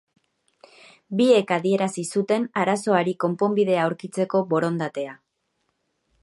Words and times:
Biek 1.19 1.53
adierazi 1.57 2.05
zuten 2.17 2.47
arazoari 2.63 3.15
konponbidea 3.25 3.85
aurkitzeko 3.85 4.43
borondatea. 4.55 5.15